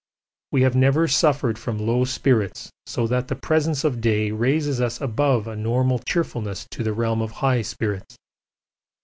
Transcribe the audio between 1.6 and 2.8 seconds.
low spirits,